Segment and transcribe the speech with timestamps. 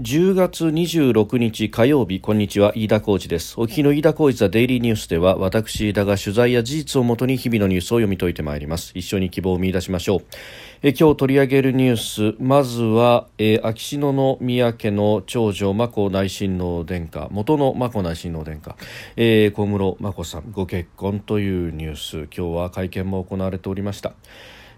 [0.00, 3.54] 10月26日火曜日こんにちは飯田浩二です。
[3.60, 8.90] お聞きの飯田浩二ザデイリーニュースでは私飯田が取材や事実をもとに日々のニュースを読み解いてまいります。
[8.96, 10.20] 一緒に希望を見出しましょう。
[10.82, 18.74] え今日取り上げるニュースまずは、え秋篠宮家の長女眞子内親王殿下元の眞子内親王殿下、
[19.14, 24.12] えー、小室眞子さんご結婚というニュース今日は会見も行われておりました。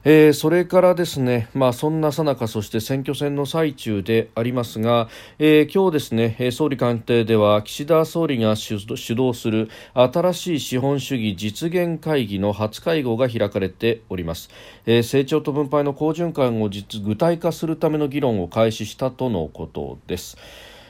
[0.09, 5.09] えー、それからですね、まあ、そんなさなかそして選挙戦の最中でありますが、
[5.41, 14.49] えー、今日ですね総理官邸では岸田総理が主導する新しい資本主義実現会議の初会合が開かれております、
[14.87, 20.37] えー、成長と分配の好循環を実具体化するための議論を開始したとのことです。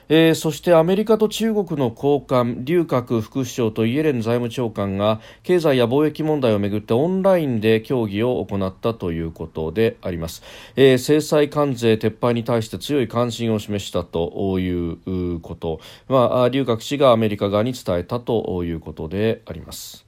[0.09, 10.43] えー、そしてアメリカと中国の高官劉鶴副首相とイエレン財務長官が経済や貿易問題をめぐってオンラインで協議を行ったということであります、
[10.77, 20.07] えー、制裁関税撤廃に対して強い関心を示したということ、まあ、劉鶴氏がアメリカ側に伝えたということであります。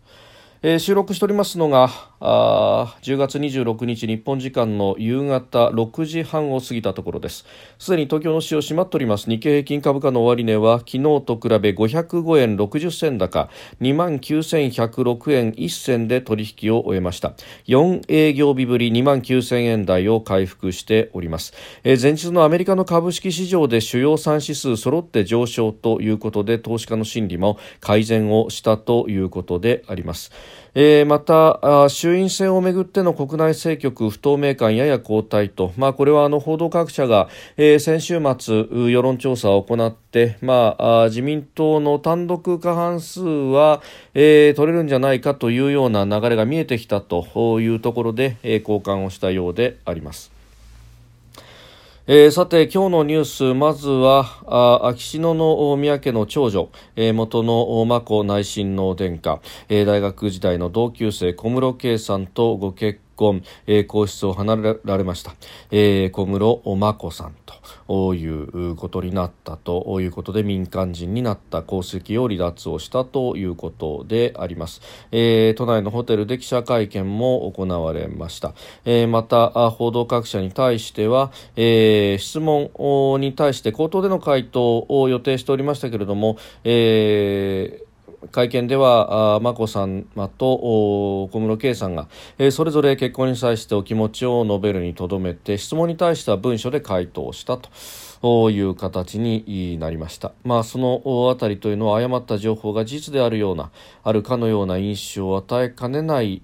[0.61, 1.89] えー、収録しておりますのが
[2.21, 7.45] あ10月26日日本時間の夕方6時半を過ぎたところです。
[7.79, 9.31] すでに東京の市場閉まっております。
[9.31, 13.49] 日経平均株価の終値は昨日と比べ505円60銭高
[13.81, 17.35] 2万9106円1銭で取引を終えました。
[17.67, 21.53] 4営業日ぶり2万9000円台を回復しております、
[21.85, 30.33] えー、前日のアメリカの株式市場で主要3指数揃って上昇ということで投資家の心理も改善をしたということであります。
[30.75, 43.83] えー、また衆院選をめぐっての国内政局不透明感やや後退と、まあ、これはあの報道各社が、えー、先週末世論調査を行って、まあ、自民党の単独過半数は、
[44.15, 50.38] えー、取れるんじゃないかというような流れが見えてきたというところで、えー、をしたようであります。
[52.11, 65.35] えー、さて今日のニュースまずはあ秋篠宮家の長女、えー、元の眞子内親王殿下、えー、大学時代の同級生小室圭さんとご結婚婚、えー、皇室を離れられました、
[65.73, 67.35] えー、小室眞子さん
[67.89, 74.81] ということになったということで民間人になった功績を離脱をしたということであります、
[75.11, 87.88] えー、都内のホテルで記者会見も行われました、えー、また報道各社に対しては、えー、質問に対して口頭での回答を予定しておりましたけれども、えー
[88.31, 90.05] 会見では眞子さん
[90.37, 92.09] と小室圭さんが、
[92.51, 97.59] それぞれ結婚に際してお気持ちを述べるにとどめて質問に対しては文書で回答した
[98.21, 103.71] という形になりました、まあ、そのあたりというのは誤った情報が事実であるような
[104.03, 106.43] あるかのような印象を与えかねない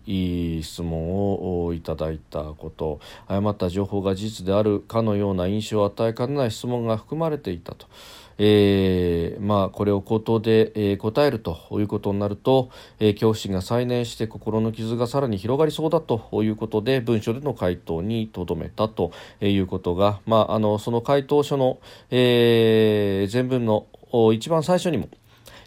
[0.63, 7.87] 質問をいただいたこと誤った情報が事実であるかのような印象を与えかねない質問が含まれていたと。
[8.39, 21.79] えーまあ、これを口頭で、えー、答えるということになると、えー、恐怖心が再燃して心の傷がさらに広がりそうだということで文書での回答にとどめたということが、まあ、あのその回答書の、
[22.11, 23.87] えー、全文の
[24.33, 25.09] 一番最初にも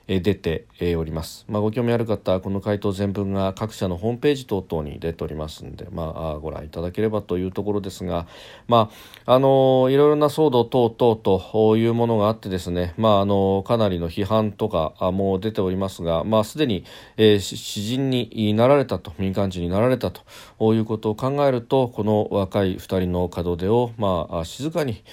[0.08, 8.26] 出ております、まあ、ご興味ある方はこの回答全文が各社のホームページ等々に出ておりますので、まあ、ご覧いただければというところですが、
[8.68, 8.90] ま
[9.26, 16.86] あ、あのいろいろな騒動等々というものがあってですね、まあ、あのかなりの批判とかも出ておりますが、まあ、すでに、
[17.18, 25.04] えー、詩人になられたと民間人になられたということを考えるとこの若い2人の門出を、まあ、静かに、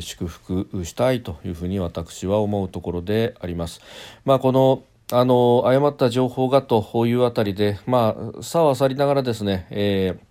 [0.00, 3.80] 祝福したいというふうに私は思うところであります。
[4.24, 10.30] まあ、このあの誤った情報がというあたりで、まあ、さは去りながらですね、えー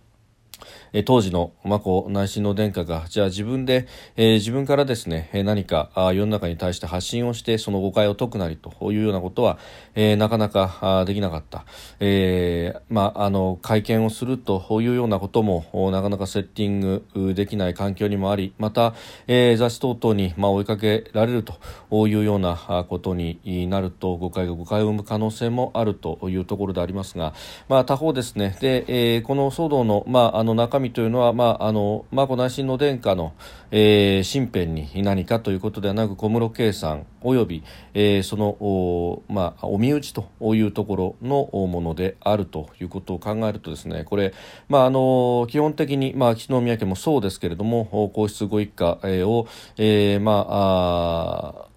[0.94, 9.60] え当時の眞子内親王殿下がじゃあ自分で、え、自分からですね何か世の中に対して発信をしてその誤解を解くなりというようなことは、
[9.96, 11.66] え、なかなかできなかった、
[12.00, 18.94] えー、まあ、あの会見をするというようなこともなかなかセッティングできない環境にもありまた、
[19.28, 27.34] え雑誌等々に、まあ、追いかけられるというようなことになると誤解が誤解を生む可能性もあるというところでありますが、
[27.68, 33.34] まあ、他方ですねで、えこの騒動の,、まあ、あの中身というのは、まあ、あの眞子内親王殿下の、
[33.72, 44.34] えー、身辺に何かということではなく小室圭さんおよび、えー、そのお,、まあ、お身内というところのものであるということを考えるとですねこれ、
[44.68, 49.48] まあ、あの基本的に、まあ、秋篠宮家もそうですけれども皇室ご一家を、
[49.78, 51.69] えーまあ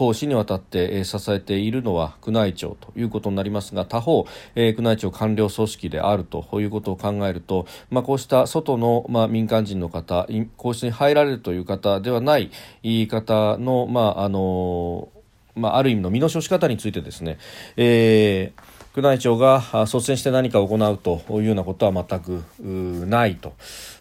[0.00, 4.24] 公私にわたって、支えているのは宮内庁ということになりますが他方、
[4.54, 10.26] え、宮内庁官僚組織であるということを考えると、まあ、こうした外の、まあ、民間人の方
[10.56, 12.50] 皇室に入られるという方ではない
[12.82, 15.10] 言い方の、まああの
[15.54, 17.36] まあ、ある意味の身の処し方についてですね、
[17.76, 23.52] えー宮内庁が率先して何か行うというようなことは全くないと、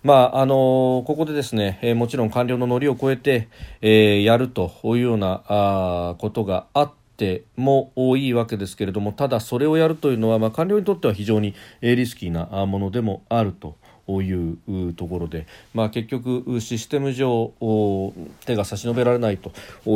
[0.04, 3.50] まああのここでですね、え、もちろん官僚のノリを超えて、
[3.82, 13.76] え、やるというようなあことがあってもいいわけですけれどもただそれをやるというのは、まあ、官僚にとっては非常にリスキーなものでもあると。
[14.22, 17.54] いうところで、まあ、結局システム上
[18.46, 19.52] 手が差し伸べられないと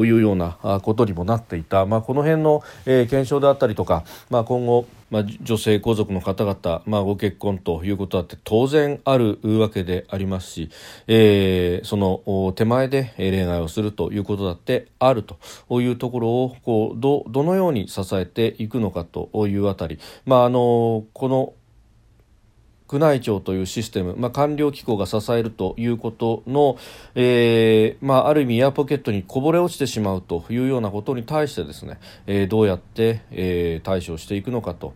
[0.05, 10.69] いうようなことにもなっていた、まあ、この辺の、えー、検証であったりとか、まあ、今後まあ、女性皇族の方々、まあ、ご結婚ということだって当然あるわけでありますし、
[11.05, 15.37] えー、その手前で恋愛をするということだってあると
[15.81, 21.53] いうところをこうどどのように支えていくのかというあたり、まあ、あのこの
[22.93, 26.77] 宮内庁というシステム、まあ、官僚機構が支えるということの、
[27.15, 34.93] えーまあ、ある意味エアポケットにこぼれ落ちてしまうというようなことに対してですね、えー、どうやって、えー、対処していくのかと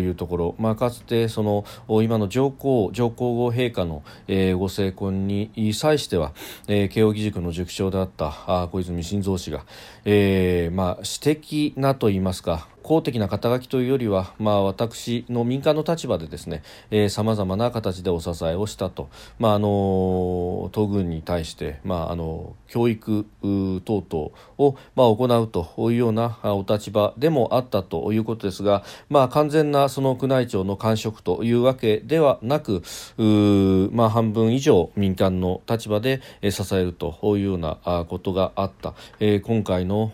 [0.00, 1.64] いうところ、まあ、かつてその
[2.02, 6.32] 今の上皇上皇后陛下の、えー、ご成婚に際しては、
[6.68, 9.64] えー、慶應義塾の塾長であったあ小泉進三氏が、
[10.04, 16.62] えーまあ、私的なといいますか公的な肩書きというよりは、まあ、私の民間の立場でですね
[17.08, 19.08] さまざまな形でお支えをしたと、
[19.38, 32.82] まあ、あの東軍に対して、まあ、あの教育等々を、まあ、行うというようなお立場でもあったということですが、まあ、完全なその宮内庁の官職というわけではなく
[33.16, 36.20] まあ、半分以上民間の立場で
[36.50, 37.78] 支えるというような
[38.08, 40.12] ことがあった、えー、今回の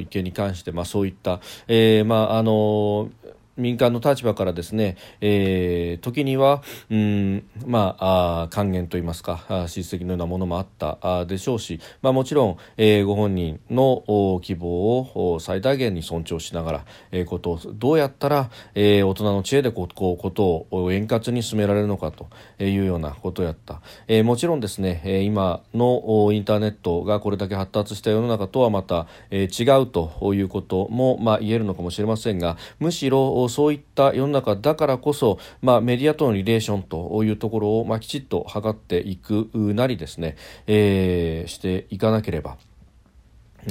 [0.00, 3.10] 意見に関して、まあ、そういった、えーまああの
[3.56, 22.28] 民間の立場からですね、えー、時には、うんまあ、あ還元といいますか叱責のようなものもあったあでしょうし、まあ、もちろん、えー、ご本人の希望を最大限に尊重しながら、えー、ことをどうやったら、えー、大人の知恵でこうこうことを円滑に進められるのかと
[22.62, 40.36] いうようなことをやった、えー、もちろんですね、今のインターネットがこれだけ発達した世の中とはまた、えー、違うということも、まあ、言えるのかもしれませんがむしろそういった世の中だからこそ、まあ、メディアとのリレーションというところを、まあ、きちっと図っていくなりですね、
[40.66, 42.56] えー、していかなければ。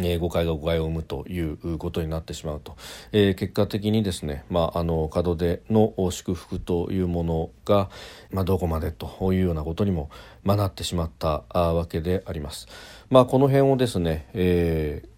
[0.01, 2.75] え、誤解が誤解を生むということになってしまうと、
[3.11, 7.89] えー、結果的にですね、まあ、あの門出の祝福というものが、
[8.31, 10.09] まあ、どこまでというようなことにも、
[10.43, 12.67] まあ、なってしまったわけであります。
[13.09, 15.12] まあ、この辺をですね、えー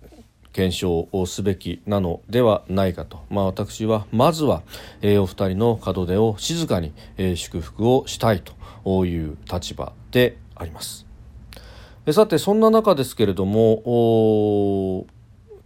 [0.55, 4.63] 検証をすべきなのではないかと、まあ、私はまずは、
[5.01, 11.05] えー、お二人の門出を静かに、えー、祝福をしたいという立場であります。
[12.13, 15.05] さてそんな中ですけれども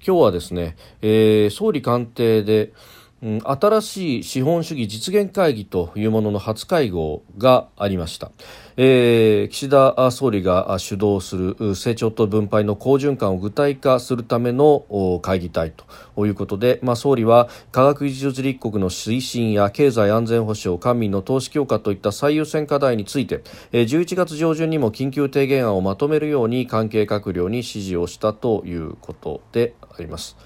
[0.03, 2.73] 今日はですね、えー、総理官邸で、
[3.21, 8.31] 新しい資本主義実現会議というものの初会合がありました。
[8.77, 15.73] えー、岸田総理が主導する成長と分配の好循環を具体化するための会議体
[16.15, 23.43] ということで、まあ、総理は科学技術立国の推進や経済安全保障官民の投資強化といった最優先課題について
[23.73, 30.37] 11月上旬にも緊急提言案をまとめるように関係閣僚に指示をしたということであります。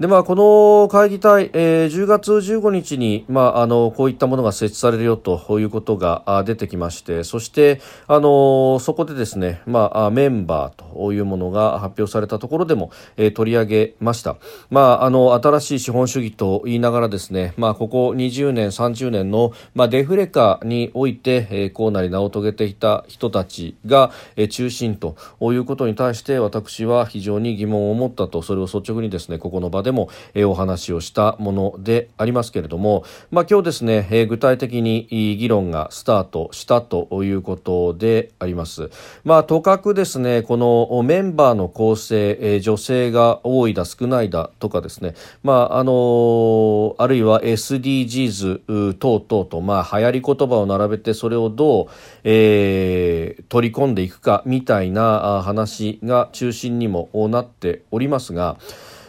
[0.00, 14.36] でまあ、この会議体、えー、10月15日に、まあ、あのこういったものが設置されるよということが出てきましてそしてあのそこでですね、まあ、メンバーというものが発表されたところでも、えー、取り上げました、
[14.70, 38.90] まあ、あの新しい資本主義と言いながらですね、まあ、ここ20年30年の、まあ、デフレ化において、えー、こうなり名を遂げていた人たちが、えー、中心ということに対して私は非常に疑問を持ったとそれを率直にですねここの場ででも、お話をしたものでありますけれども、まあ、今日ですね、具体的に議論がスタートしたということであります。
[39.24, 51.86] まあ、とかくですね、このメンバーの構成、女性が多いだ少ないだとかですね、まあ、あの、あるいは SDGs 等々と、まあ、流行り言葉を並べてそれをどう、
[52.24, 58.58] えー、取り込んでいくかみたいな話が中心にもなっておりますが、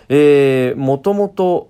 [0.09, 1.65] えー、もともと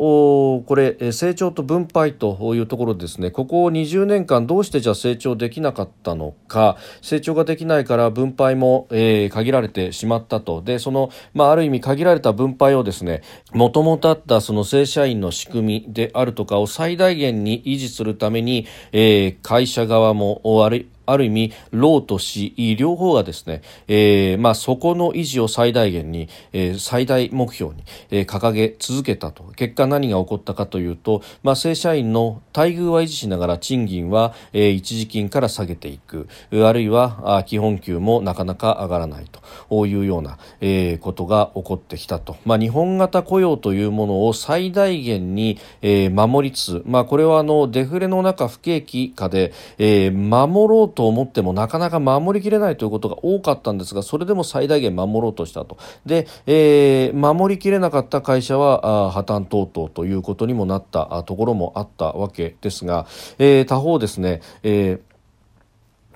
[0.65, 3.31] これ成長と分配というところですね。
[3.31, 6.77] ここ20年間どうしてじゃ成長できなかったのか。
[7.01, 10.61] 成長ができないから分配も、えー、限られてしまったと。
[10.61, 13.21] でその、まあ、ある意味限られた分配をですね
[13.53, 29.43] もともとあったその正社員の仕組みであるとかを最大限に維持するために、えー、会社側もあるある意味、労と死、両方がですね、えー、まあ、そこの維持を最大限に、えー、最大目標に、えー、掲げ続けたと。
[29.55, 36.27] 結果何が起こったかというと、まあ、正社員の待遇は維持しながら賃金は、えー、一時金から下げていく。
[36.51, 39.25] あるいは、基本給もなかなか上がらない
[39.69, 42.37] というような、えー、ことが起こってきたと。
[42.45, 55.77] まあ、日本型雇用というものを最大限に、えー、守りつつ、まあ、これはあの、デフレの中不景気下で、えー、守ろうとと思ってもなかなか守りきれないということが多かったんですがそれでも最大限守ろうとしたと。
[56.05, 65.08] で、えー、守りきれなかった会社はあ破綻等々ということにもなったところもあったわけですが、えー、他方ですね、えー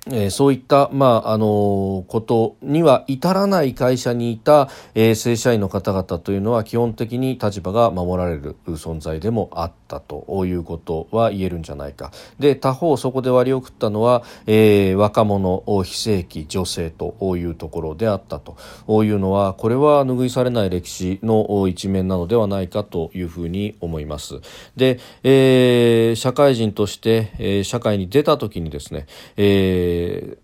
[0.08, 12.12] えー、そういった、まあ、あのことには至らない会社にいた、えー、正社員の方々というのは基本的に立場が守られる存在でもあったということは言えるんじゃないか。
[12.38, 18.58] で、他方そこで割り送ったのは、えー、若者、非正規、女性というところであったと
[19.06, 24.42] いうのは、これは拭いされない歴史の一面なのではないかというふうに思います。
[24.76, 29.06] で、えー、社会人として、えー、社会に出た時にですね、
[29.38, 30.43] えーえー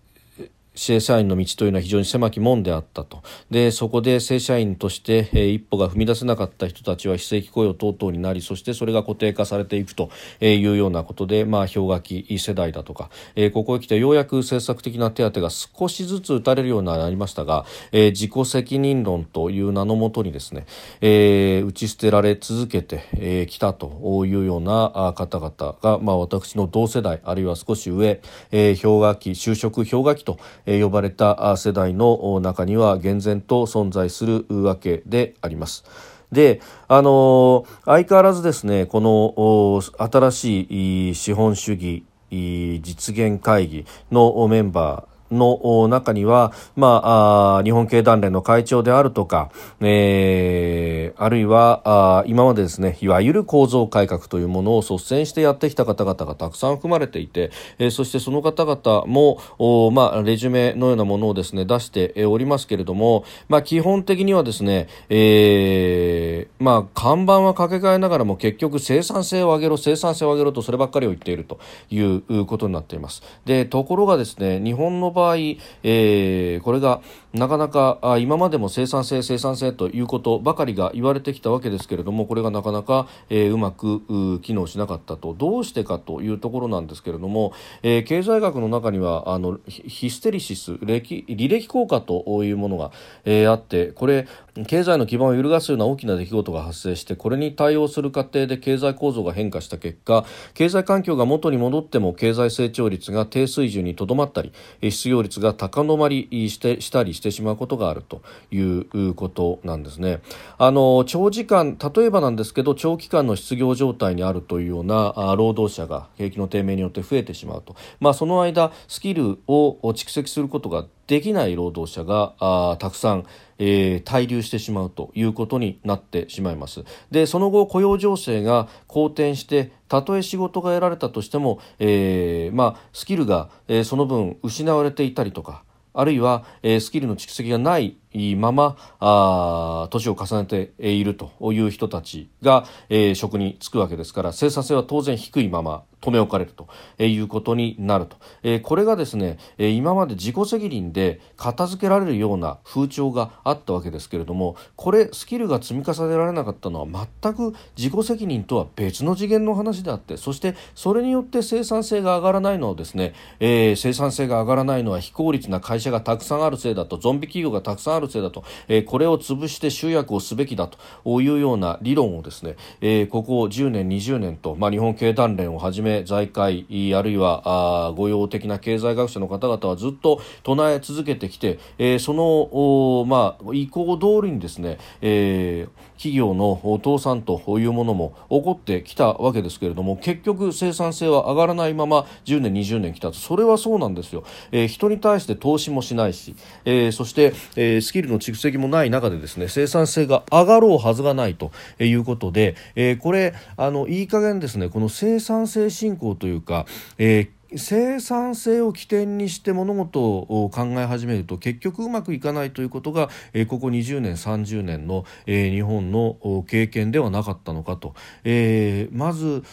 [0.80, 3.22] 正社員の道というのは非常に狭き門であったと。
[3.52, 10.10] でそこで正社員として、えー、一歩が踏み出せなかった人たちは非正規雇用等々になりそしてそれが固定化されていくと
[10.40, 20.66] いうようなことで、まあ、氷河期世代だとか、えー、ここへ来てようやく政策的な手当が少しずつ打たれるようになりましたが、えー、自己責任論という名のもとにですね、
[21.02, 28.22] えー、打ち捨てられ続けてき、えー、たというような方々が、まあ、私の同世代あるいは少し上、
[28.52, 30.40] えー、氷河期就職氷河期と
[30.82, 35.84] 呼ばれた世代の中には厳然と存在するわけであります。
[36.32, 71.60] で、あの相変わらずですね、この新しい資本主義実現会議のメンバーの中には、まあ、日本経団連の会長であるとか、えー、あるいは今までですねいわゆる構造改革というものを率先してやってきた方々がたくさん含まれていて、えー、そしてその方々も、まあ、レジュメのようなものをですね出しておりますけれども、まあ、基本的にはですね、えーまあ、看板は掛け替えながらも結局生産性を上げろ生産性を上げろとそればっかりを言っていると
[71.90, 73.24] いうことになっています。
[73.46, 75.36] でところがですね日本の場合、
[75.84, 77.02] えー、これが
[77.34, 85.36] なかなか今までも生産性生産性ということばかりが言われてきたわけですけれどもこれがなかなか、えー、うまく機能しなかったと。
[85.38, 92.92] どうしてかというところなんですけれども、えー、経済学の中にはあのヒステリシス歴履歴効果というものが、
[93.26, 94.28] えー、あってこれ
[94.68, 108.22] 経済の基盤を揺るがすような大きな出来事が発生してこれに対応する過程で経済構造が変化した結果経済環境が元に戻っても経済成長率が低水準にとどまったり失業率が高止まりしてしたりしてしまうことがあると
[108.52, 110.22] いうことなんですね。
[110.58, 123.26] あの長時間例えばなんですけど長期間の失業状態にあるというような労働者が景気の低迷によって増えてしまうと、まあ、その間スキルを蓄積することができない労働者があたくさん、
[123.58, 146.68] えー、滞留してしまうということになってしまいますでその後雇用情勢が好転してたとえ仕事が得られたとしても、えーまあ、スキルが、えー、その分失われていたりとかあるいは、えー、スキルの蓄積がないいままあ年を重ねているという人たちが、えー、職に就くわけですから生産性は当然低いまま留め置かれると
[147.04, 170.78] いうことになると、えー、これがですね今まで自己責任で片付けられるような風潮があったわけですけれどもこれスキルが積み重ねられなかったのは全く自己責任とは別の次元の話であってそしてそれによって生産性が上がらないのはですね、えー、生産性が上がらないのは非効率な会社がたくさんあるせいだとゾンビ企業がたくさんあるルセだと、えー、これを潰して集約をすべきだと。
[171.22, 176.66] いうような理論をですね、えー、ここ10年20年と、まあ、日本経団連をはじめ財界
[176.96, 206.66] あるいはあ御用的な経済学者の方々はずっと唱え続けてきて、えー、そのまあ、意向通りにですね、えー、企業の倒産というものも起こってきたわけですけれども結局生産性は上がらないまま10年20年来たとそれはそうなんですよ、えー、人に対して投資もしないし、えー、そして、えー、スキルの蓄積もない中でですね生産性が上がろうはずがないということで、えー、これあのいい加減ですねこの生産性振興というか、
[206.98, 213.10] えー生産性を起点にして物事を考え始めると結局うまくいかないということが、
[213.48, 219.44] ここ20年30年の、日本の経験ではなかったのかと、えー、まず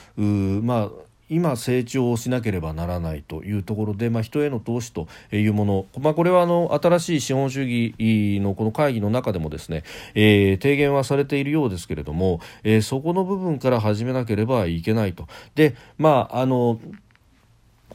[0.63, 9.83] まあ今成長をしなければならないというところで、まあ、人への投資というもの、まあ、これはあの新しい資本主義のこの会議の中でもですね、
[10.15, 15.27] えー、提言はされているようですけれども、えー、そこの部分から始めなければいけないと。
[15.55, 16.79] でまああの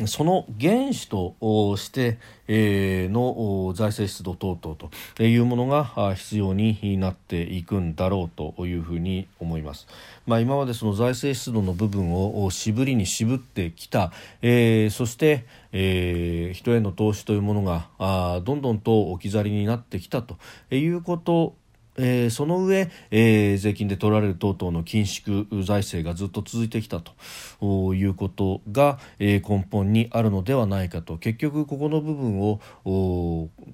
[0.05, 1.36] その原資と
[1.77, 2.17] して、
[2.48, 9.88] え、の財政出動等々というものが必要になっていくんだろうというふうに思います。
[10.25, 20.38] まあ、今までその財政出動の部分を渋りに渋ってきた、えー、そして、えー、人への投資というものがあどんどんと置き去りになってきたと
[20.74, 21.55] いうこと
[22.03, 32.60] えー、その上、えー、税金で取られる等々の緊縮財政がずっと続いてきたということが、えー、根本にあるのではないかと結局ここの部分を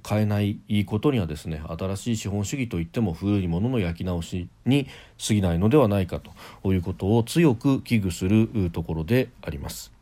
[0.07, 4.87] 変えないことにはですね新しい資本主義といっても古いものの焼き直しに
[5.25, 6.19] 過ぎないのではないか
[6.63, 9.96] ということを強く危惧するところであります。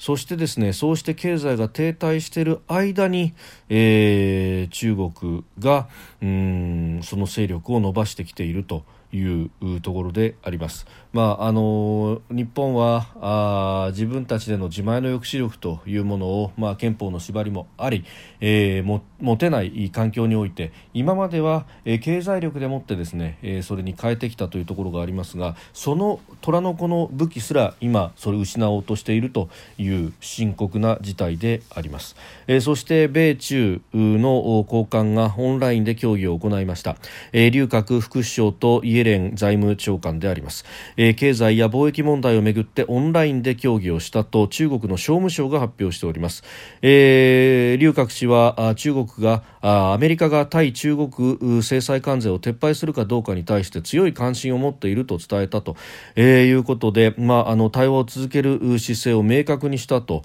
[0.00, 3.34] そしてですねそうして経済が停滞している間に、
[3.68, 5.88] えー、中国が
[6.22, 9.50] うんその勢力を伸ばしてきているという
[9.82, 10.86] ところであります。
[11.12, 18.04] まああの日本はあ自分たちでの自前の抑止力というものを、まあ、憲法の縛りもあり、
[18.40, 29.48] えー、も持てない環境において今までは、え、経済力でもってですね、え、それに変えてきたというところがありますがその虎の子の武器すら今それを失おうとしていると
[29.78, 36.96] いう深刻な事態であります、え、そして米中の高官がオンラインで協議を行いました、
[37.32, 40.64] えー、劉鶴副首相とイエレン財務長官であります。
[40.96, 46.42] え、経済や貿易問題をめぐってオンラインで協議をしたと中国の商務省が発表しております、
[46.82, 55.76] えー、劉鶴氏は中国がアメリカが対中国制裁関税を撤廃するかどうかに対して強い関心を持っていると伝えたと、
[56.16, 60.22] えー、いうことで、まあ、あの対話を続ける姿勢を明確にしたと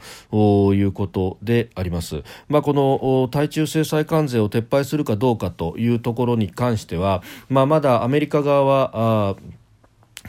[0.73, 9.35] いうことであります、まあ、この対中制裁関税を撤廃するかどうかというところに関しては、まあ、まだアメリカ側は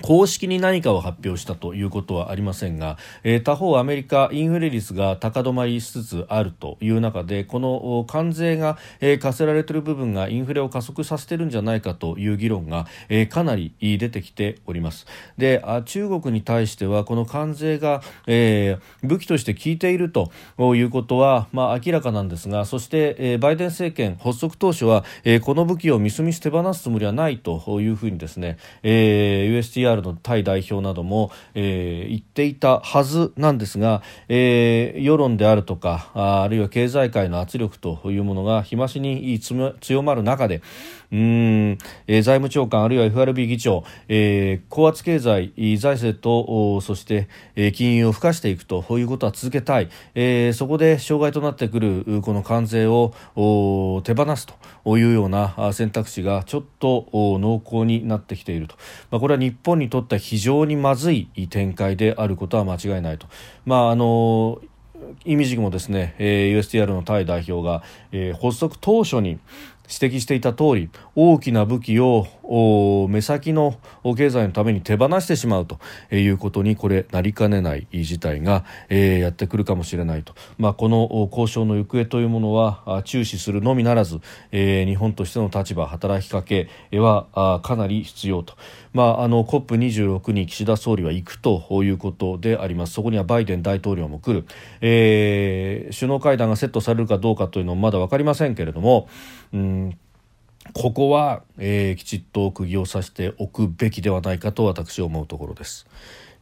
[0.02, 15.06] 公式に何かを発表したということはありませんが、えー、他方アメリカインフレ率が高止まりしつつあるという中でこの関税が、えー、課せられている部分がインフレを加速させているんじゃないかという議論が、えー、かなり出てきております。
[15.38, 20.30] であ中国に対してはこの関税が、えー、武器として効いていると
[20.74, 40.62] いうことは、まあ、明らかなんですがそして、えー、バイデン政権発足当初は、えー、この武器をみすみす手放すつもりはないというふうにですね、えー、USTR CR のタイ代表なども、えー、言っていたはずなんですが、えー、世論であるとかああるいは経済界の圧力というものが日増しに強まる中で
[41.12, 53.14] うん、えー、財務長官あるいは FRB 議長、えー、高圧経済財政とそして、えー、金融を付加していくということは続けたい、えー、そこで障害となってくるこの関税を
[54.04, 54.46] 手放す
[54.84, 58.76] というような選択肢がちょっと濃厚になってきていると、
[59.10, 63.26] まあ、これは日本にとっては非常にまずい展開であることは間違いないと。
[63.64, 64.60] まああの
[65.24, 69.38] イミジもですね、えー、USTR のタイ代表が、えー、発足当初に
[69.88, 72.26] 指摘していた通り大きな武器を
[73.08, 73.76] 目先の
[74.16, 75.78] 経済のために手放してしまうと
[76.14, 84.20] いうことにこれなりかねない事態が、やってくるかもしれないと、まあ、この交渉の行方というものは注視するのみならず、
[84.52, 88.54] 日本としての立場働きかけはかなり必要と、
[88.92, 92.94] まあ、あの COP26 に岸田総理は行くということであります。
[92.94, 94.46] そこにはバイデン大統領も来る、
[94.80, 99.08] えー、首脳会談がセットされるかどうかというのもまだ分かりませんけれども、
[99.52, 99.98] うん
[100.72, 105.86] ここは、えー、きちっと釘を刺しておくべきではないかと私は思うところです。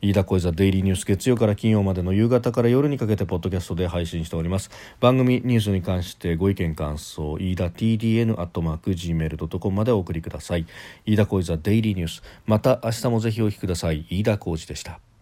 [0.00, 4.70] 飯田小泉デイリーニュース月曜から金曜までの夕方から夜にかけてポッドキャストで配信しております。
[5.00, 10.66] 番組ニュースに関してご意見感想飯田 TDN アットマーク Gmail.com までお送りください。
[11.06, 12.22] 飯田小泉デイリーニュース。
[12.46, 14.06] また明日もぜひお聞きください。
[14.10, 15.13] 飯田浩二でした。